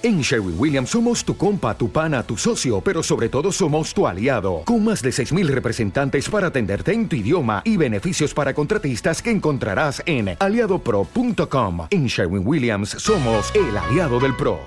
En 0.00 0.20
Sherwin 0.20 0.54
Williams 0.56 0.90
somos 0.90 1.24
tu 1.24 1.36
compa, 1.36 1.76
tu 1.76 1.90
pana, 1.90 2.22
tu 2.22 2.36
socio, 2.36 2.80
pero 2.80 3.02
sobre 3.02 3.28
todo 3.28 3.50
somos 3.50 3.92
tu 3.92 4.06
aliado, 4.06 4.62
con 4.64 4.84
más 4.84 5.02
de 5.02 5.10
6.000 5.10 5.48
representantes 5.48 6.28
para 6.28 6.46
atenderte 6.46 6.92
en 6.92 7.08
tu 7.08 7.16
idioma 7.16 7.62
y 7.64 7.76
beneficios 7.76 8.32
para 8.32 8.54
contratistas 8.54 9.20
que 9.20 9.32
encontrarás 9.32 10.00
en 10.06 10.36
aliadopro.com. 10.38 11.88
En 11.90 12.06
Sherwin 12.06 12.46
Williams 12.46 12.90
somos 12.90 13.52
el 13.56 13.76
aliado 13.76 14.20
del 14.20 14.36
PRO. 14.36 14.60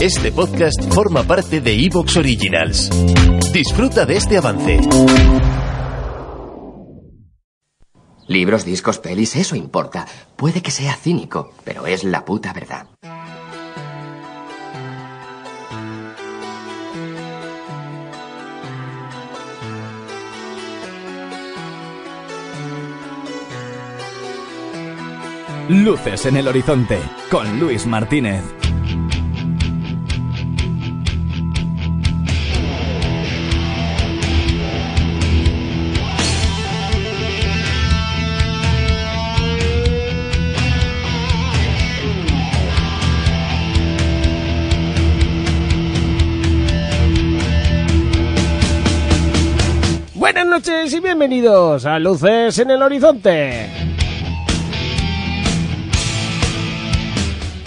Este 0.00 0.30
podcast 0.30 0.80
forma 0.94 1.24
parte 1.24 1.60
de 1.60 1.74
Evox 1.74 2.18
Originals. 2.18 2.88
Disfruta 3.52 4.06
de 4.06 4.16
este 4.16 4.38
avance. 4.38 4.78
Libros, 8.28 8.64
discos, 8.64 9.00
pelis, 9.00 9.34
eso 9.34 9.56
importa. 9.56 10.06
Puede 10.36 10.62
que 10.62 10.70
sea 10.70 10.94
cínico, 10.94 11.52
pero 11.64 11.88
es 11.88 12.04
la 12.04 12.24
puta 12.24 12.52
verdad. 12.52 12.86
Luces 25.70 26.26
en 26.26 26.36
el 26.36 26.48
horizonte 26.48 26.98
con 27.30 27.60
Luis 27.60 27.86
Martínez. 27.86 28.42
Buenas 50.16 50.46
noches 50.46 50.92
y 50.92 50.98
bienvenidos 50.98 51.86
a 51.86 52.00
Luces 52.00 52.58
en 52.58 52.72
el 52.72 52.82
Horizonte. 52.82 53.89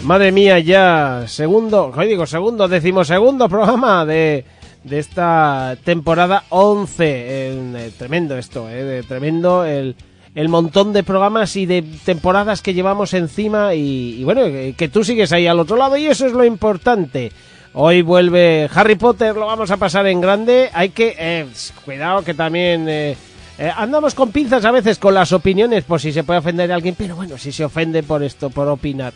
Madre 0.03 0.33
mía, 0.33 0.59
ya 0.59 1.23
segundo, 1.27 1.93
hoy 1.95 2.09
digo 2.09 2.25
segundo, 2.25 2.67
decimosegundo 2.67 3.47
programa 3.47 4.05
de, 4.05 4.43
de 4.83 4.99
esta 4.99 5.77
temporada 5.83 6.43
11. 6.49 6.93
Eh, 6.99 7.91
tremendo 7.97 8.37
esto, 8.37 8.67
eh, 8.69 9.03
tremendo 9.07 9.63
el, 9.63 9.95
el 10.35 10.49
montón 10.49 10.91
de 10.91 11.03
programas 11.03 11.55
y 11.55 11.65
de 11.65 11.83
temporadas 12.03 12.61
que 12.61 12.73
llevamos 12.73 13.13
encima 13.13 13.75
y, 13.75 14.23
bueno, 14.25 14.43
que, 14.43 14.75
que 14.77 14.89
tú 14.89 15.05
sigues 15.05 15.31
ahí 15.31 15.47
al 15.47 15.59
otro 15.59 15.77
lado 15.77 15.95
y 15.95 16.05
eso 16.07 16.25
es 16.25 16.33
lo 16.33 16.43
importante. 16.43 17.31
Hoy 17.75 18.01
vuelve 18.03 18.69
Harry 18.73 18.95
Potter, 18.95 19.35
lo 19.35 19.47
vamos 19.47 19.71
a 19.71 19.77
pasar 19.77 20.05
en 20.07 20.21
grande. 20.21 20.69
Hay 20.73 20.89
que, 20.89 21.15
eh, 21.17 21.47
cuidado 21.83 22.23
que 22.23 22.33
también 22.33 22.88
eh, 22.88 23.17
eh, 23.57 23.71
andamos 23.75 24.13
con 24.13 24.31
pinzas 24.31 24.63
a 24.65 24.71
veces 24.71 24.99
con 24.99 25.13
las 25.13 25.31
opiniones 25.31 25.83
por 25.83 25.99
si 25.99 26.11
se 26.11 26.23
puede 26.23 26.39
ofender 26.39 26.71
a 26.71 26.75
alguien, 26.75 26.95
pero 26.95 27.15
bueno, 27.15 27.38
si 27.38 27.51
se 27.51 27.65
ofende 27.65 28.03
por 28.03 28.21
esto, 28.21 28.49
por 28.49 28.67
opinar, 28.67 29.13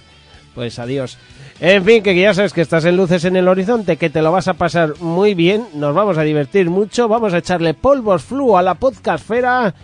pues 0.58 0.80
adiós. 0.80 1.20
En 1.60 1.86
fin, 1.86 2.02
que 2.02 2.20
ya 2.20 2.34
sabes 2.34 2.52
que 2.52 2.62
estás 2.62 2.84
en 2.86 2.98
luces 2.98 3.24
en 3.26 3.36
el 3.36 3.48
horizonte, 3.48 3.96
que 3.96 4.10
te 4.10 4.24
lo 4.24 4.32
vas 4.32 4.48
a 4.48 4.56
pasar 4.56 5.00
muy 5.00 5.36
bien, 5.36 5.68
nos 5.76 5.94
vamos 5.94 6.18
a 6.18 6.24
divertir 6.24 6.68
mucho, 6.72 7.08
vamos 7.08 7.32
a 7.36 7.38
echarle 7.38 7.76
polvos 7.76 8.24
flu 8.24 8.58
a 8.58 8.64
la 8.64 8.74
podcastfera. 8.74 9.76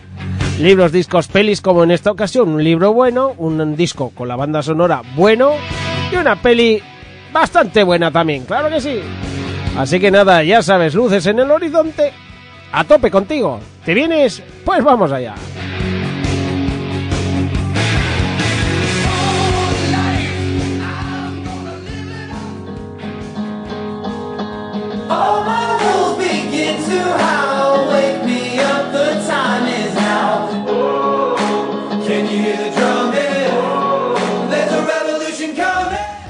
Libros, 0.59 0.91
discos, 0.91 1.27
pelis, 1.27 1.61
como 1.61 1.83
en 1.83 1.91
esta 1.91 2.09
ocasión, 2.09 2.49
un 2.49 2.63
libro 2.63 2.91
bueno, 2.91 3.35
un 3.37 3.75
disco 3.75 4.11
con 4.15 4.27
la 4.27 4.35
banda 4.35 4.63
sonora 4.63 5.03
bueno 5.15 5.51
y 6.11 6.15
una 6.15 6.41
peli 6.41 6.81
bastante 7.31 7.83
buena 7.83 8.09
también, 8.09 8.45
claro 8.45 8.67
que 8.67 8.81
sí. 8.81 8.99
Así 9.77 9.99
que 9.99 10.09
nada, 10.09 10.43
ya 10.43 10.63
sabes, 10.63 10.95
luces 10.95 11.23
en 11.27 11.37
el 11.37 11.51
horizonte, 11.51 12.11
a 12.71 12.83
tope 12.83 13.11
contigo. 13.11 13.59
¿Te 13.85 13.93
vienes? 13.93 14.41
Pues 14.65 14.83
vamos 14.83 15.11
allá. 15.11 15.35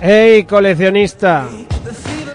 Hey, 0.06 0.44
coleccionista. 0.44 1.48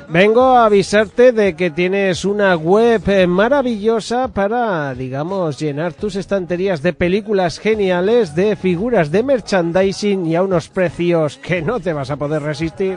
Vengo 0.08 0.56
a 0.56 0.64
avisarte 0.64 1.32
de 1.32 1.54
que 1.54 1.70
tienes 1.70 2.24
una 2.24 2.56
web 2.56 3.02
eh, 3.06 3.26
maravillosa 3.26 4.28
para, 4.28 4.94
digamos, 4.94 5.58
llenar 5.58 5.92
tus 5.92 6.16
estanterías 6.16 6.80
de 6.80 6.94
películas 6.94 7.58
geniales, 7.58 8.34
de 8.34 8.56
figuras 8.56 9.10
de 9.10 9.22
merchandising 9.22 10.24
y 10.24 10.34
a 10.34 10.42
unos 10.42 10.70
precios 10.70 11.36
que 11.36 11.60
no 11.60 11.78
te 11.78 11.92
vas 11.92 12.10
a 12.10 12.16
poder 12.16 12.40
resistir. 12.40 12.96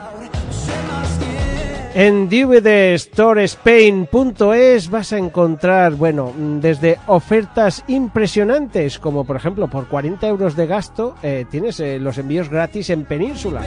En 1.94 2.30
dvdstorespain.es 2.30 4.90
vas 4.90 5.12
a 5.12 5.18
encontrar, 5.18 5.96
bueno, 5.96 6.32
mm, 6.34 6.62
desde 6.62 6.98
ofertas 7.08 7.84
impresionantes, 7.90 9.00
como 9.00 9.26
por 9.26 9.36
ejemplo 9.36 9.68
por 9.68 9.90
40 9.90 10.30
euros 10.30 10.56
de 10.56 10.66
gasto 10.66 11.16
eh, 11.22 11.44
tienes 11.52 11.82
eh, 11.82 12.00
los 12.00 12.18
envíos 12.18 12.48
gratis 12.48 12.90
en 12.90 13.04
Península. 13.04 13.64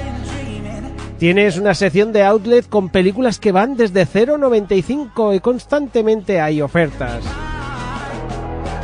Tienes 1.19 1.59
una 1.59 1.75
sección 1.75 2.13
de 2.13 2.23
outlet 2.25 2.69
con 2.69 2.89
películas 2.89 3.39
que 3.39 3.53
van 3.53 3.77
desde 3.77 4.07
0,95 4.07 5.37
y 5.37 5.41
constantemente 5.41 6.41
hay 6.41 6.61
ofertas. 6.61 7.23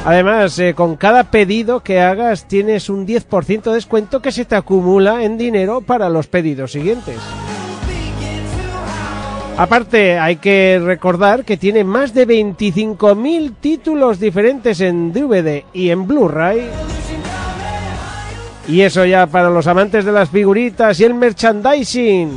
Además, 0.05 0.59
eh, 0.59 0.75
con 0.75 0.97
cada 0.97 1.25
pedido 1.25 1.81
que 1.81 2.01
hagas 2.01 2.49
tienes 2.49 2.89
un 2.89 3.07
10% 3.07 3.63
de 3.65 3.75
descuento 3.75 4.23
que 4.23 4.33
se 4.33 4.47
te 4.47 4.55
acumula 4.55 5.25
en 5.25 5.37
dinero 5.37 5.83
para 5.83 6.09
los 6.09 6.27
pedidos 6.27 6.73
siguientes. 6.73 7.19
Aparte, 9.59 10.19
hay 10.19 10.37
que 10.37 10.81
recordar 10.83 11.45
que 11.45 11.59
tiene 11.59 11.85
más 11.85 12.15
de 12.15 12.27
25.000 12.27 13.57
títulos 13.61 14.19
diferentes 14.19 14.81
en 14.81 15.13
DVD 15.13 15.65
y 15.75 15.91
en 15.91 16.07
Blu-ray. 16.07 16.63
Y 18.71 18.83
eso 18.83 19.05
ya 19.05 19.27
para 19.27 19.51
los 19.51 19.67
amantes 19.67 20.05
de 20.05 20.13
las 20.13 20.31
figuritas 20.31 21.01
y 21.01 21.05
el 21.05 21.15
merchandising. 21.15 22.31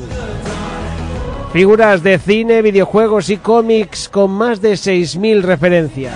Figuras 1.53 2.01
de 2.01 2.17
cine, 2.17 2.63
videojuegos 2.63 3.29
y 3.29 3.37
cómics 3.37 4.09
con 4.09 4.31
más 4.31 4.59
de 4.59 4.71
6.000 4.73 5.43
referencias. 5.43 6.15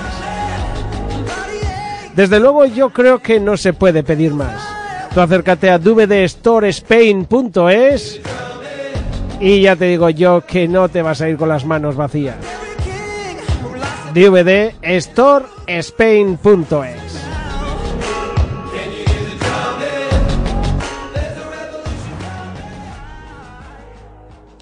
Desde 2.15 2.39
luego 2.39 2.65
yo 2.65 2.89
creo 2.89 3.19
que 3.19 3.39
no 3.39 3.57
se 3.57 3.73
puede 3.73 4.01
pedir 4.01 4.33
más. 4.33 4.59
Tú 5.13 5.21
acércate 5.21 5.69
a 5.69 5.77
dvdstorespain.es 5.77 8.19
y 9.39 9.61
ya 9.61 9.75
te 9.75 9.85
digo 9.85 10.09
yo 10.09 10.41
que 10.41 10.67
no 10.67 10.89
te 10.89 11.03
vas 11.03 11.21
a 11.21 11.29
ir 11.29 11.37
con 11.37 11.49
las 11.49 11.63
manos 11.63 11.95
vacías. 11.95 12.37
dvdstorespain.es 14.15 17.06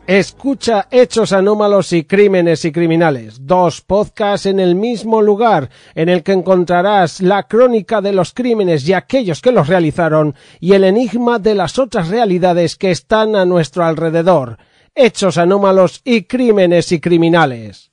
Escucha 0.08 0.88
Hechos 0.92 1.34
Anómalos 1.34 1.92
y 1.92 2.04
Crímenes 2.04 2.64
y 2.64 2.72
Criminales, 2.72 3.40
dos 3.48 3.82
podcasts 3.82 4.46
en 4.46 4.60
el 4.60 4.76
mismo 4.76 5.20
lugar, 5.20 5.72
en 5.96 6.10
el 6.10 6.22
que 6.22 6.32
encontrarás 6.32 7.22
la 7.22 7.48
crónica 7.48 8.02
de 8.02 8.14
los 8.14 8.32
crímenes 8.32 8.88
y 8.88 8.94
aquellos 8.94 9.42
que 9.42 9.52
los 9.52 9.68
realizaron 9.68 10.36
y 10.60 10.74
el 10.74 10.84
enigma 10.84 11.40
de 11.40 11.56
las 11.56 11.80
otras 11.80 12.10
realidades 12.10 12.76
que 12.76 12.92
están 12.92 13.36
a 13.36 13.46
nuestro 13.46 13.84
alrededor. 13.84 14.60
Hechos 14.94 15.40
Anómalos 15.40 16.02
y 16.04 16.22
Crímenes 16.26 16.92
y 16.92 17.00
Criminales. 17.00 17.92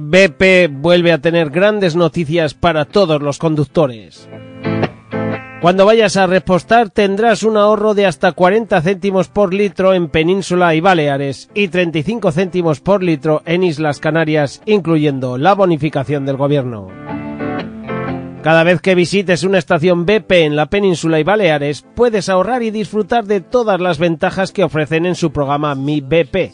BP 0.00 0.68
vuelve 0.68 1.12
a 1.12 1.20
tener 1.20 1.50
grandes 1.50 1.94
noticias 1.94 2.54
para 2.54 2.86
todos 2.86 3.22
los 3.22 3.38
conductores. 3.38 4.28
Cuando 5.60 5.86
vayas 5.86 6.18
a 6.18 6.26
repostar 6.26 6.90
tendrás 6.90 7.42
un 7.42 7.56
ahorro 7.56 7.94
de 7.94 8.04
hasta 8.04 8.32
40 8.32 8.82
céntimos 8.82 9.28
por 9.28 9.54
litro 9.54 9.94
en 9.94 10.08
Península 10.08 10.74
y 10.74 10.80
Baleares 10.80 11.48
y 11.54 11.68
35 11.68 12.30
céntimos 12.30 12.80
por 12.80 13.02
litro 13.02 13.42
en 13.46 13.62
Islas 13.62 13.98
Canarias, 13.98 14.60
incluyendo 14.66 15.38
la 15.38 15.54
bonificación 15.54 16.26
del 16.26 16.36
gobierno. 16.36 16.88
Cada 18.42 18.64
vez 18.64 18.82
que 18.82 18.94
visites 18.94 19.44
una 19.44 19.58
estación 19.58 20.04
BP 20.04 20.30
en 20.32 20.56
la 20.56 20.66
península 20.66 21.18
y 21.18 21.24
Baleares, 21.24 21.86
puedes 21.96 22.28
ahorrar 22.28 22.62
y 22.62 22.70
disfrutar 22.70 23.24
de 23.24 23.40
todas 23.40 23.80
las 23.80 23.98
ventajas 23.98 24.52
que 24.52 24.62
ofrecen 24.62 25.06
en 25.06 25.14
su 25.14 25.32
programa 25.32 25.74
Mi 25.74 26.00
BP. 26.02 26.52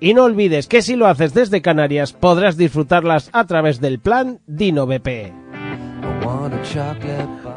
Y 0.00 0.12
no 0.12 0.24
olvides 0.24 0.66
que 0.66 0.82
si 0.82 0.96
lo 0.96 1.06
haces 1.06 1.32
desde 1.32 1.62
Canarias 1.62 2.12
podrás 2.12 2.56
disfrutarlas 2.56 3.30
a 3.32 3.46
través 3.46 3.80
del 3.80 4.00
plan 4.00 4.40
Dino 4.46 4.86
BP. 4.86 5.59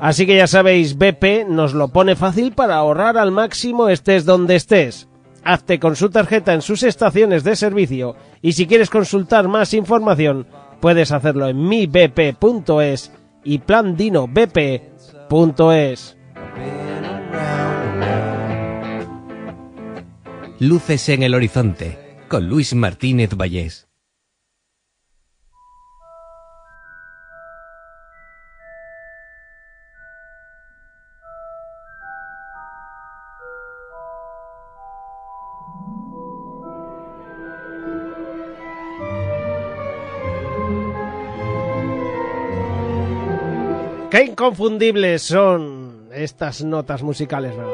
Así 0.02 0.26
que 0.26 0.36
ya 0.36 0.48
sabéis, 0.48 0.98
BP 0.98 1.48
nos 1.48 1.74
lo 1.74 1.90
pone 1.90 2.16
fácil 2.16 2.54
para 2.54 2.76
ahorrar 2.76 3.18
al 3.18 3.32
máximo 3.32 3.90
estés 3.90 4.26
donde 4.26 4.56
estés. 4.56 5.08
Hazte 5.44 5.80
con 5.80 5.96
su 5.96 6.10
tarjeta 6.10 6.54
en 6.54 6.62
sus 6.62 6.84
estaciones 6.84 7.44
de 7.44 7.56
servicio 7.56 8.16
y 8.42 8.54
si 8.54 8.66
quieres 8.66 8.90
consultar 8.90 9.48
más 9.48 9.74
información, 9.74 10.48
puedes 10.80 11.12
hacerlo 11.12 11.48
en 11.48 11.68
mibp.es 11.68 13.12
y 13.44 13.58
plandinobp.es. 13.60 16.18
Luces 20.60 21.10
en 21.10 21.24
el 21.24 21.36
horizonte, 21.36 22.18
con 22.30 22.48
Luis 22.48 22.74
Martínez 22.74 23.36
Vallés. 23.36 23.93
Qué 44.14 44.26
inconfundibles 44.26 45.24
son 45.24 46.08
estas 46.14 46.64
notas 46.64 47.02
musicales, 47.02 47.58
¿verdad? 47.58 47.74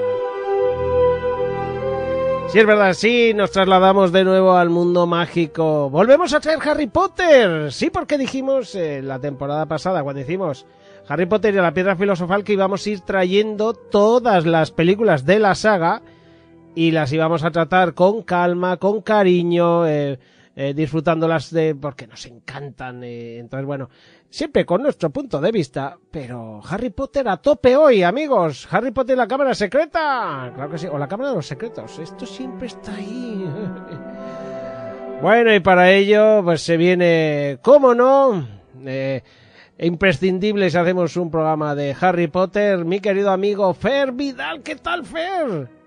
Sí, 2.47 2.59
es 2.59 2.65
verdad, 2.65 2.94
sí, 2.94 3.33
nos 3.36 3.51
trasladamos 3.51 4.13
de 4.13 4.24
nuevo 4.24 4.53
al 4.53 4.69
mundo 4.69 5.06
mágico. 5.06 5.89
Volvemos 5.89 6.33
a 6.33 6.39
traer 6.39 6.59
Harry 6.65 6.88
Potter. 6.88 7.74
Sí, 7.74 7.89
porque 7.89 8.18
dijimos 8.18 8.74
eh, 8.75 9.01
la 9.01 9.19
temporada 9.19 9.65
pasada, 9.65 10.01
cuando 10.01 10.21
hicimos 10.21 10.65
Harry 11.09 11.25
Potter 11.25 11.53
y 11.53 11.57
la 11.57 11.74
piedra 11.74 11.97
filosofal, 11.97 12.45
que 12.45 12.53
íbamos 12.53 12.88
a 12.88 12.89
ir 12.89 13.01
trayendo 13.01 13.74
todas 13.74 14.45
las 14.45 14.71
películas 14.71 15.25
de 15.25 15.39
la 15.39 15.56
saga 15.56 16.03
y 16.74 16.92
las 16.92 17.12
íbamos 17.12 17.44
a 17.44 17.51
tratar 17.51 17.95
con 17.95 18.24
calma, 18.24 18.77
con 18.77 19.01
cariño, 19.01 19.85
eh, 19.85 20.19
eh, 20.55 20.73
disfrutándolas 20.73 21.51
de 21.51 21.75
porque 21.75 22.07
nos 22.07 22.25
encantan. 22.25 23.03
eh, 23.03 23.37
entonces, 23.37 23.65
bueno, 23.65 23.89
siempre 24.29 24.65
con 24.65 24.81
nuestro 24.83 25.09
punto 25.09 25.39
de 25.39 25.51
vista, 25.51 25.97
pero 26.11 26.61
Harry 26.69 26.89
Potter 26.89 27.27
a 27.29 27.37
tope 27.37 27.75
hoy, 27.75 28.03
amigos. 28.03 28.67
Harry 28.71 28.91
Potter 28.91 29.15
y 29.15 29.17
la 29.17 29.27
cámara 29.27 29.53
secreta. 29.53 30.51
Claro 30.53 30.69
que 30.69 30.77
sí, 30.77 30.87
o 30.87 30.97
la 30.97 31.07
cámara 31.07 31.29
de 31.29 31.35
los 31.37 31.47
secretos. 31.47 31.99
Esto 31.99 32.25
siempre 32.25 32.67
está 32.67 32.93
ahí. 32.95 33.45
bueno, 35.21 35.53
y 35.53 35.59
para 35.59 35.91
ello, 35.91 36.41
pues 36.43 36.61
se 36.61 36.77
viene, 36.77 37.59
¿cómo 37.61 37.95
no? 37.95 38.47
Eh, 38.85 39.23
imprescindible 39.77 40.69
si 40.69 40.77
hacemos 40.77 41.15
un 41.15 41.31
programa 41.31 41.73
de 41.75 41.95
Harry 41.99 42.27
Potter. 42.27 42.85
Mi 42.85 42.99
querido 42.99 43.31
amigo 43.31 43.73
Fer 43.73 44.11
Vidal, 44.11 44.61
¿qué 44.61 44.75
tal, 44.75 45.05
Fer? 45.05 45.78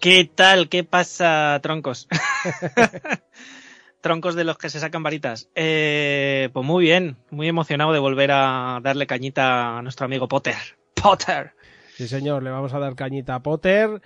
¿Qué 0.00 0.24
tal? 0.34 0.70
¿Qué 0.70 0.82
pasa, 0.82 1.58
troncos? 1.62 2.08
troncos 4.00 4.34
de 4.34 4.44
los 4.44 4.56
que 4.56 4.70
se 4.70 4.80
sacan 4.80 5.02
varitas. 5.02 5.50
Eh, 5.54 6.48
pues 6.54 6.64
muy 6.64 6.84
bien, 6.84 7.18
muy 7.28 7.48
emocionado 7.48 7.92
de 7.92 7.98
volver 7.98 8.30
a 8.32 8.80
darle 8.82 9.06
cañita 9.06 9.76
a 9.76 9.82
nuestro 9.82 10.06
amigo 10.06 10.26
Potter. 10.26 10.56
Potter. 10.94 11.52
Sí, 11.96 12.08
señor, 12.08 12.42
le 12.42 12.48
vamos 12.48 12.72
a 12.72 12.78
dar 12.78 12.94
cañita 12.94 13.34
a 13.34 13.42
Potter. 13.42 14.00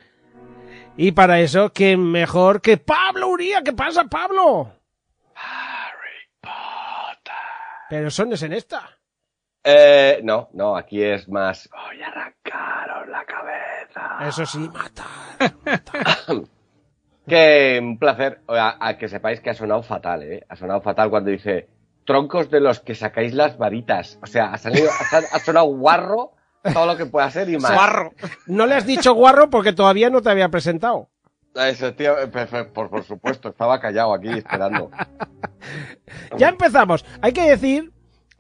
Y 0.97 1.13
para 1.13 1.39
eso, 1.39 1.73
¿quién 1.73 2.11
mejor 2.11 2.61
que 2.61 2.77
Pablo 2.77 3.29
Uría? 3.29 3.63
¿Qué 3.63 3.73
pasa, 3.73 4.03
Pablo? 4.05 4.73
Harry 5.37 6.29
Potter. 6.41 7.35
Pero 7.89 8.11
son 8.11 8.33
es 8.33 8.43
en 8.43 8.53
esta. 8.53 8.99
Eh, 9.63 10.21
no, 10.25 10.51
no, 10.55 10.77
aquí 10.77 11.01
es 11.05 11.29
más. 11.29 11.71
Voy 11.71 12.03
a 12.03 12.09
arrancaros 12.09 13.09
la 13.09 13.25
cabeza. 13.25 13.64
Eso 14.27 14.47
sí, 14.47 14.59
matar. 14.73 15.07
Que 17.27 17.79
un 17.83 17.99
placer. 17.99 18.41
O 18.47 18.55
sea, 18.55 18.77
a 18.79 18.99
que 18.99 19.09
sepáis 19.09 19.41
que 19.41 19.49
ha 19.51 19.55
sonado 19.55 19.83
fatal, 19.83 20.23
¿eh? 20.25 20.45
Ha 20.49 20.57
sonado 20.57 20.83
fatal 20.83 21.09
cuando 21.09 21.31
dice 21.31 21.69
troncos 22.05 22.51
de 22.51 22.61
los 22.61 22.81
que 22.81 22.95
sacáis 22.95 23.33
las 23.33 23.57
varitas. 23.57 24.19
O 24.23 24.27
sea, 24.27 24.53
ha, 24.53 24.59
salido, 24.59 24.91
ha, 24.91 25.17
ha 25.17 25.39
sonado 25.39 25.67
guarro 25.67 26.33
todo 26.75 26.85
lo 26.87 26.97
que 26.99 27.07
pueda 27.07 27.31
ser 27.31 27.49
y 27.49 27.57
más. 27.57 27.73
Guarro. 27.73 28.13
No 28.47 28.67
le 28.67 28.75
has 28.75 28.85
dicho 28.87 29.15
guarro 29.15 29.49
porque 29.49 29.73
todavía 29.73 30.11
no 30.11 30.21
te 30.21 30.31
había 30.31 30.51
presentado. 30.51 31.09
Eso, 31.55 31.95
tío, 31.95 32.19
eh, 32.19 32.27
por, 32.27 32.73
por- 32.73 32.91
por 32.91 33.05
supuesto, 33.05 33.49
estaba 33.49 33.81
callado 33.81 34.13
aquí 34.15 34.29
esperando. 34.29 34.91
Ya 36.37 36.51
empezamos. 36.51 37.07
Hay 37.23 37.33
que 37.33 37.49
decir, 37.49 37.91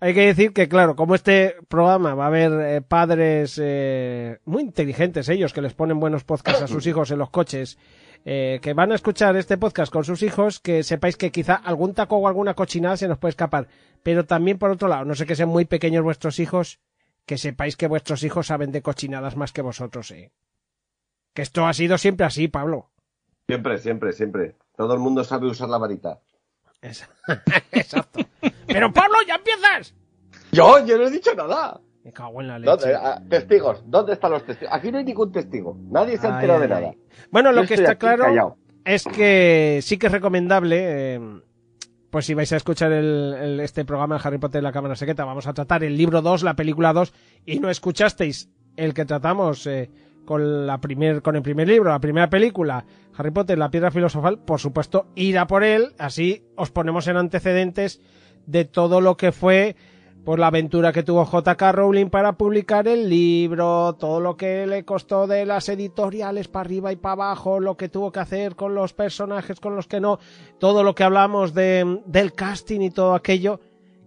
hay 0.04 0.12
que 0.12 0.26
decir 0.26 0.52
que 0.52 0.68
claro, 0.68 0.96
como 0.96 1.14
este 1.14 1.56
programa 1.66 2.14
va 2.14 2.24
a 2.24 2.26
haber 2.26 2.52
eh, 2.60 2.82
padres 2.82 3.58
eh, 3.62 4.38
muy 4.44 4.62
inteligentes 4.62 5.30
ellos 5.30 5.54
que 5.54 5.62
les 5.62 5.72
ponen 5.72 5.98
buenos 5.98 6.24
podcasts 6.24 6.60
a 6.60 6.68
sus 6.68 6.86
hijos 6.86 7.10
en 7.10 7.18
los 7.18 7.30
coches, 7.30 7.78
eh, 8.26 8.58
que 8.60 8.74
van 8.74 8.92
a 8.92 8.96
escuchar 8.96 9.34
este 9.36 9.56
podcast 9.56 9.90
con 9.90 10.04
sus 10.04 10.22
hijos, 10.22 10.60
que 10.60 10.82
sepáis 10.82 11.16
que 11.16 11.32
quizá 11.32 11.54
algún 11.54 11.94
taco 11.94 12.18
o 12.18 12.28
alguna 12.28 12.52
cochinada 12.52 12.98
se 12.98 13.08
nos 13.08 13.16
puede 13.16 13.30
escapar. 13.30 13.66
Pero 14.02 14.26
también 14.26 14.58
por 14.58 14.70
otro 14.70 14.88
lado, 14.88 15.06
no 15.06 15.14
sé 15.14 15.24
que 15.24 15.36
sean 15.36 15.48
muy 15.48 15.64
pequeños 15.64 16.04
vuestros 16.04 16.38
hijos, 16.38 16.80
que 17.24 17.38
sepáis 17.38 17.74
que 17.78 17.86
vuestros 17.86 18.24
hijos 18.24 18.48
saben 18.48 18.72
de 18.72 18.82
cochinadas 18.82 19.36
más 19.36 19.52
que 19.52 19.62
vosotros, 19.62 20.10
eh. 20.10 20.32
Que 21.32 21.40
esto 21.40 21.66
ha 21.66 21.72
sido 21.72 21.96
siempre 21.96 22.26
así, 22.26 22.48
Pablo. 22.48 22.90
Siempre, 23.46 23.78
siempre, 23.78 24.12
siempre. 24.12 24.54
Todo 24.76 24.92
el 24.92 25.00
mundo 25.00 25.24
sabe 25.24 25.46
usar 25.46 25.70
la 25.70 25.78
varita. 25.78 26.20
Exacto. 26.82 28.20
Pero 28.66 28.92
Pablo, 28.92 29.16
ya 29.26 29.36
empiezas. 29.36 29.94
Yo, 30.52 30.84
yo 30.86 30.98
no 30.98 31.04
he 31.06 31.10
dicho 31.10 31.34
nada. 31.34 31.80
Me 32.04 32.12
cago 32.12 32.40
en 32.42 32.48
la 32.48 32.58
¿Dónde? 32.58 32.86
leche. 32.86 32.94
Ah, 33.00 33.20
testigos, 33.28 33.82
¿dónde 33.86 34.12
están 34.12 34.30
los 34.32 34.44
testigos? 34.44 34.74
Aquí 34.74 34.92
no 34.92 34.98
hay 34.98 35.04
ningún 35.04 35.32
testigo. 35.32 35.76
Nadie 35.90 36.18
se 36.18 36.26
ha 36.26 36.34
enterado 36.34 36.60
de 36.60 36.66
ay. 36.66 36.70
nada. 36.82 36.94
Bueno, 37.30 37.50
lo 37.52 37.62
Yo 37.62 37.68
que 37.68 37.74
está 37.74 37.94
claro 37.96 38.24
callado. 38.24 38.56
es 38.84 39.04
que 39.04 39.80
sí 39.82 39.96
que 39.96 40.06
es 40.06 40.12
recomendable, 40.12 41.14
eh, 41.14 41.20
pues 42.10 42.26
si 42.26 42.34
vais 42.34 42.52
a 42.52 42.56
escuchar 42.56 42.92
el, 42.92 43.34
el- 43.40 43.60
este 43.60 43.84
programa 43.86 44.16
de 44.18 44.20
Harry 44.28 44.38
Potter 44.38 44.60
y 44.60 44.64
la 44.64 44.72
Cámara 44.72 44.96
Secreta, 44.96 45.24
vamos 45.24 45.46
a 45.46 45.54
tratar 45.54 45.82
el 45.82 45.96
libro 45.96 46.20
2, 46.20 46.42
la 46.42 46.54
película 46.54 46.92
2, 46.92 47.12
y 47.46 47.58
no 47.58 47.70
escuchasteis 47.70 48.50
el 48.76 48.92
que 48.92 49.04
tratamos 49.06 49.66
eh, 49.66 49.90
con, 50.26 50.66
la 50.66 50.78
primer, 50.82 51.22
con 51.22 51.36
el 51.36 51.42
primer 51.42 51.68
libro, 51.68 51.90
la 51.90 52.00
primera 52.00 52.28
película, 52.28 52.84
Harry 53.16 53.30
Potter, 53.30 53.56
la 53.56 53.70
piedra 53.70 53.90
filosofal, 53.90 54.38
por 54.44 54.60
supuesto, 54.60 55.06
ir 55.14 55.38
a 55.38 55.46
por 55.46 55.64
él, 55.64 55.94
así 55.98 56.44
os 56.56 56.70
ponemos 56.70 57.08
en 57.08 57.16
antecedentes 57.16 58.00
de 58.46 58.64
todo 58.64 59.00
lo 59.00 59.16
que 59.16 59.32
fue 59.32 59.76
por 60.24 60.38
la 60.38 60.46
aventura 60.46 60.92
que 60.92 61.02
tuvo 61.02 61.24
J.K. 61.26 61.72
Rowling 61.72 62.08
para 62.08 62.32
publicar 62.32 62.88
el 62.88 63.08
libro, 63.08 63.94
todo 63.94 64.20
lo 64.20 64.36
que 64.36 64.66
le 64.66 64.84
costó 64.84 65.26
de 65.26 65.44
las 65.44 65.68
editoriales 65.68 66.48
para 66.48 66.64
arriba 66.64 66.92
y 66.92 66.96
para 66.96 67.12
abajo, 67.12 67.60
lo 67.60 67.76
que 67.76 67.90
tuvo 67.90 68.10
que 68.10 68.20
hacer 68.20 68.56
con 68.56 68.74
los 68.74 68.94
personajes, 68.94 69.60
con 69.60 69.76
los 69.76 69.86
que 69.86 70.00
no, 70.00 70.18
todo 70.58 70.82
lo 70.82 70.94
que 70.94 71.04
hablamos 71.04 71.52
de, 71.52 72.00
del 72.06 72.32
casting 72.32 72.80
y 72.80 72.90
todo 72.90 73.14
aquello, 73.14 73.60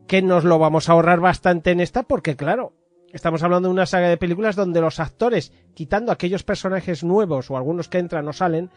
que 0.08 0.22
nos 0.22 0.44
lo 0.44 0.58
vamos 0.58 0.90
a 0.90 0.94
ahorrar 0.94 1.20
bastante 1.20 1.72
en 1.72 1.82
esta, 1.82 2.04
porque 2.04 2.36
claro, 2.36 2.74
estamos 3.14 3.44
hablando 3.44 3.68
de 3.68 3.74
una 3.74 3.86
saga 3.86 4.10
de 4.10 4.18
películas 4.18 4.56
donde 4.56 4.82
los 4.82 5.00
actores, 5.00 5.54
quitando 5.76 6.12
aquellos 6.12 6.44
personajes 6.44 7.04
nuevos 7.04 7.52
o 7.52 7.58
algunos 7.58 7.90
que 7.90 8.00
entran 8.00 8.28
o 8.28 8.34
salen, 8.34 8.72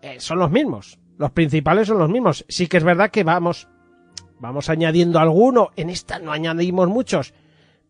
eh, 0.00 0.20
son 0.20 0.38
los 0.38 0.50
mismos. 0.50 1.00
Los 1.16 1.32
principales 1.32 1.88
son 1.88 1.98
los 1.98 2.08
mismos. 2.08 2.44
Sí 2.48 2.68
que 2.68 2.76
es 2.76 2.84
verdad 2.84 3.10
que 3.10 3.24
vamos 3.24 3.68
vamos 4.38 4.68
añadiendo 4.68 5.18
alguno. 5.18 5.70
En 5.76 5.90
esta 5.90 6.18
no 6.18 6.32
añadimos 6.32 6.88
muchos, 6.88 7.34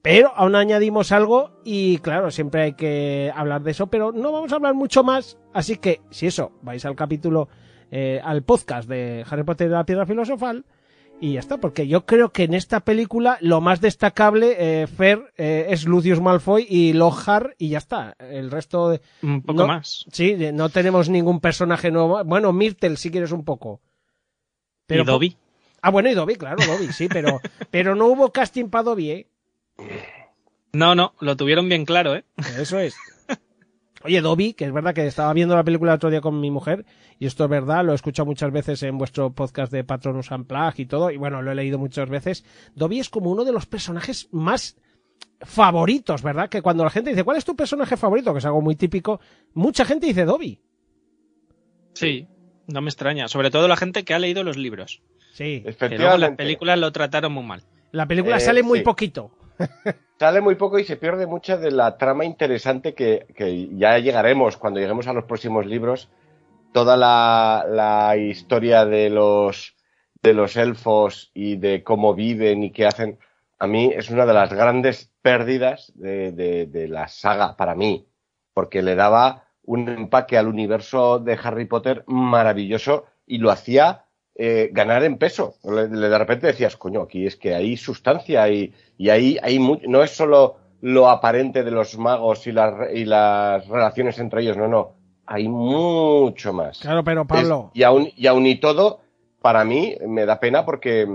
pero 0.02 0.32
aún 0.34 0.54
añadimos 0.54 1.12
algo 1.12 1.50
y 1.64 1.98
claro, 1.98 2.30
siempre 2.30 2.62
hay 2.62 2.72
que 2.74 3.32
hablar 3.34 3.62
de 3.62 3.70
eso, 3.72 3.88
pero 3.88 4.12
no 4.12 4.32
vamos 4.32 4.52
a 4.52 4.56
hablar 4.56 4.74
mucho 4.74 5.02
más. 5.04 5.38
Así 5.52 5.76
que, 5.76 6.00
si 6.10 6.26
eso, 6.26 6.52
vais 6.62 6.84
al 6.84 6.94
capítulo, 6.96 7.48
eh, 7.90 8.20
al 8.22 8.42
podcast 8.42 8.88
de 8.88 9.24
Harry 9.28 9.44
Potter 9.44 9.68
y 9.68 9.70
la 9.70 9.84
Piedra 9.84 10.06
Filosofal. 10.06 10.64
Y 11.20 11.32
ya 11.32 11.40
está, 11.40 11.56
porque 11.58 11.88
yo 11.88 12.06
creo 12.06 12.30
que 12.30 12.44
en 12.44 12.54
esta 12.54 12.78
película 12.78 13.38
lo 13.40 13.60
más 13.60 13.80
destacable, 13.80 14.54
eh, 14.82 14.86
Fer, 14.86 15.32
eh, 15.36 15.66
es 15.70 15.84
Lucius 15.84 16.20
Malfoy 16.20 16.64
y 16.70 16.92
Lockhart 16.92 17.54
y 17.58 17.70
ya 17.70 17.78
está. 17.78 18.14
El 18.20 18.52
resto 18.52 18.88
de... 18.90 19.00
Un 19.24 19.42
poco 19.42 19.62
No. 19.62 19.66
más. 19.66 20.04
Sí, 20.12 20.34
de- 20.34 20.52
no 20.52 20.68
tenemos 20.68 21.08
ningún 21.08 21.40
personaje 21.40 21.90
nuevo. 21.90 22.22
Bueno, 22.24 22.52
Myrtle, 22.52 22.96
si 22.96 23.10
quieres 23.10 23.32
un 23.32 23.44
poco. 23.44 23.80
y 24.88 24.94
Dobby. 25.02 25.36
Ah, 25.88 25.90
bueno, 25.90 26.10
y 26.10 26.14
Dobby, 26.14 26.36
claro, 26.36 26.58
Dobby, 26.66 26.92
sí, 26.92 27.08
pero, 27.08 27.40
pero 27.70 27.94
no 27.94 28.08
hubo 28.08 28.30
casting 28.30 28.68
para 28.68 28.82
Dobby, 28.82 29.10
¿eh? 29.10 29.26
No, 30.70 30.94
no, 30.94 31.14
lo 31.18 31.34
tuvieron 31.34 31.66
bien 31.66 31.86
claro, 31.86 32.14
¿eh? 32.14 32.26
Eso 32.58 32.78
es. 32.78 32.94
Oye, 34.04 34.20
Dobby, 34.20 34.52
que 34.52 34.66
es 34.66 34.72
verdad 34.72 34.92
que 34.92 35.06
estaba 35.06 35.32
viendo 35.32 35.56
la 35.56 35.64
película 35.64 35.92
el 35.92 35.96
otro 35.96 36.10
día 36.10 36.20
con 36.20 36.40
mi 36.40 36.50
mujer, 36.50 36.84
y 37.18 37.24
esto 37.24 37.44
es 37.44 37.48
verdad, 37.48 37.86
lo 37.86 37.92
he 37.92 37.94
escuchado 37.94 38.26
muchas 38.26 38.52
veces 38.52 38.82
en 38.82 38.98
vuestro 38.98 39.32
podcast 39.32 39.72
de 39.72 39.82
Patronus 39.82 40.30
Unplugged 40.30 40.78
y 40.78 40.84
todo, 40.84 41.10
y 41.10 41.16
bueno, 41.16 41.40
lo 41.40 41.52
he 41.52 41.54
leído 41.54 41.78
muchas 41.78 42.10
veces. 42.10 42.44
Dobby 42.74 43.00
es 43.00 43.08
como 43.08 43.30
uno 43.30 43.46
de 43.46 43.52
los 43.52 43.64
personajes 43.64 44.28
más 44.30 44.76
favoritos, 45.40 46.22
¿verdad? 46.22 46.50
Que 46.50 46.60
cuando 46.60 46.84
la 46.84 46.90
gente 46.90 47.08
dice, 47.08 47.24
¿cuál 47.24 47.38
es 47.38 47.46
tu 47.46 47.56
personaje 47.56 47.96
favorito? 47.96 48.34
Que 48.34 48.40
es 48.40 48.44
algo 48.44 48.60
muy 48.60 48.76
típico, 48.76 49.22
mucha 49.54 49.86
gente 49.86 50.06
dice 50.06 50.26
Dobby. 50.26 50.60
Sí, 51.94 52.28
no 52.66 52.82
me 52.82 52.90
extraña. 52.90 53.26
Sobre 53.26 53.50
todo 53.50 53.68
la 53.68 53.76
gente 53.76 54.04
que 54.04 54.12
ha 54.12 54.18
leído 54.18 54.44
los 54.44 54.58
libros. 54.58 55.00
Sí. 55.38 55.58
En 55.58 55.64
las 55.64 55.74
Efectivamente. 55.76 56.36
películas 56.36 56.78
lo 56.78 56.90
trataron 56.92 57.32
muy 57.32 57.44
mal. 57.44 57.62
La 57.92 58.06
película 58.06 58.36
Eh, 58.36 58.40
sale 58.40 58.62
muy 58.64 58.80
sí. 58.80 58.84
poquito. 58.84 59.30
sale 60.18 60.40
muy 60.40 60.56
poco 60.56 60.78
y 60.80 60.84
se 60.84 60.96
pierde 60.96 61.26
mucha 61.26 61.56
de 61.56 61.70
la 61.70 61.96
trama 61.96 62.24
interesante 62.24 62.94
que, 62.94 63.26
que 63.36 63.68
ya 63.76 63.98
llegaremos 63.98 64.56
cuando 64.56 64.80
lleguemos 64.80 65.06
a 65.06 65.12
los 65.12 65.24
próximos 65.24 65.64
libros. 65.64 66.10
Toda 66.72 66.96
la, 66.96 67.64
la 67.68 68.16
historia 68.16 68.84
de 68.84 69.10
los, 69.10 69.74
de 70.22 70.34
los 70.34 70.56
elfos 70.56 71.30
y 71.34 71.56
de 71.56 71.82
cómo 71.84 72.14
viven 72.14 72.62
y 72.64 72.72
qué 72.72 72.86
hacen, 72.86 73.18
a 73.60 73.66
mí 73.68 73.92
es 73.94 74.10
una 74.10 74.26
de 74.26 74.34
las 74.34 74.52
grandes 74.52 75.12
pérdidas 75.22 75.92
de, 75.94 76.32
de, 76.32 76.66
de 76.66 76.88
la 76.88 77.06
saga 77.08 77.56
para 77.56 77.74
mí, 77.76 78.06
porque 78.54 78.82
le 78.82 78.96
daba 78.96 79.44
un 79.62 79.88
empaque 79.88 80.36
al 80.36 80.48
universo 80.48 81.18
de 81.20 81.38
Harry 81.42 81.66
Potter 81.66 82.02
maravilloso 82.06 83.06
y 83.26 83.38
lo 83.38 83.50
hacía 83.50 84.04
eh, 84.38 84.70
ganar 84.72 85.02
en 85.04 85.18
peso. 85.18 85.54
De 85.62 86.16
repente 86.18 86.46
decías, 86.46 86.76
coño, 86.76 87.02
aquí 87.02 87.26
es 87.26 87.36
que 87.36 87.54
hay 87.54 87.76
sustancia 87.76 88.48
y, 88.48 88.72
y 88.96 89.10
ahí 89.10 89.36
hay 89.42 89.58
mu- 89.58 89.80
no 89.86 90.02
es 90.02 90.12
solo 90.16 90.56
lo 90.80 91.10
aparente 91.10 91.64
de 91.64 91.72
los 91.72 91.98
magos 91.98 92.46
y 92.46 92.52
las, 92.52 92.72
re- 92.72 92.98
y 92.98 93.04
las 93.04 93.66
relaciones 93.66 94.18
entre 94.20 94.42
ellos, 94.42 94.56
no, 94.56 94.68
no, 94.68 94.92
hay 95.26 95.48
mucho 95.48 96.52
más. 96.52 96.78
Claro, 96.78 97.02
pero 97.04 97.26
Pablo, 97.26 97.70
Es- 97.74 97.80
y, 97.80 97.82
aún, 97.82 98.08
y 98.16 98.26
aún 98.28 98.46
y 98.46 98.56
todo, 98.60 99.00
para 99.42 99.64
mí 99.64 99.96
me 100.06 100.24
da 100.24 100.38
pena 100.40 100.64
porque, 100.64 101.06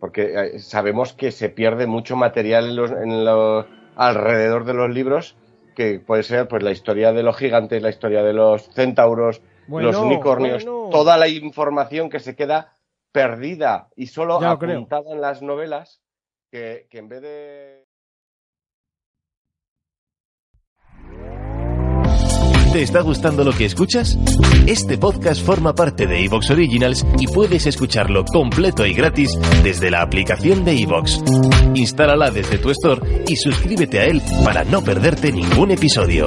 porque 0.00 0.32
eh, 0.34 0.58
sabemos 0.58 1.12
que 1.12 1.30
se 1.30 1.48
pierde 1.48 1.86
mucho 1.86 2.16
material 2.16 2.70
en 2.70 2.76
los, 2.76 2.90
en 2.90 3.24
los- 3.24 3.66
alrededor 3.96 4.64
de 4.64 4.74
los 4.74 4.90
libros, 4.90 5.36
que 5.76 6.00
puede 6.00 6.24
ser 6.24 6.48
pues 6.48 6.64
la 6.64 6.72
historia 6.72 7.12
de 7.12 7.22
los 7.22 7.36
gigantes, 7.36 7.80
la 7.82 7.90
historia 7.90 8.24
de 8.24 8.32
los 8.32 8.68
centauros, 8.70 9.40
Bueno, 9.66 9.92
los 9.92 10.00
unicornios, 10.00 10.64
bueno. 10.64 10.90
toda 10.90 11.16
la 11.16 11.28
información 11.28 12.10
que 12.10 12.20
se 12.20 12.36
queda 12.36 12.76
perdida 13.12 13.88
y 13.96 14.06
solo 14.06 14.40
Ya 14.40 14.50
apuntada 14.50 15.12
en 15.12 15.20
las 15.20 15.42
novelas, 15.42 16.02
que, 16.50 16.86
que 16.90 16.98
en 16.98 17.08
vez 17.08 17.22
de... 17.22 17.84
¿Te 22.74 22.82
está 22.82 23.02
gustando 23.02 23.44
lo 23.44 23.52
que 23.52 23.66
escuchas? 23.66 24.18
Este 24.66 24.98
podcast 24.98 25.46
forma 25.46 25.76
parte 25.76 26.08
de 26.08 26.24
Evox 26.24 26.50
Originals 26.50 27.06
y 27.20 27.28
puedes 27.28 27.66
escucharlo 27.66 28.24
completo 28.24 28.84
y 28.84 28.94
gratis 28.94 29.30
desde 29.62 29.92
la 29.92 30.02
aplicación 30.02 30.64
de 30.64 30.72
Evox. 30.82 31.22
Instálala 31.74 32.32
desde 32.32 32.58
tu 32.58 32.70
store 32.70 33.22
y 33.28 33.36
suscríbete 33.36 34.00
a 34.00 34.06
él 34.06 34.20
para 34.44 34.64
no 34.64 34.82
perderte 34.82 35.30
ningún 35.30 35.70
episodio. 35.70 36.24